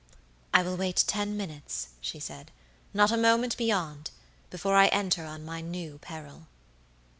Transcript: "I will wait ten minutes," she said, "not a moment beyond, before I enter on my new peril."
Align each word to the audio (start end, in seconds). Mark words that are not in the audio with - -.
"I 0.51 0.63
will 0.63 0.77
wait 0.77 1.03
ten 1.05 1.37
minutes," 1.37 1.89
she 2.01 2.19
said, 2.19 2.49
"not 2.91 3.11
a 3.11 3.17
moment 3.17 3.55
beyond, 3.55 4.09
before 4.49 4.75
I 4.75 4.87
enter 4.87 5.25
on 5.25 5.45
my 5.45 5.61
new 5.61 5.99
peril." 5.99 6.47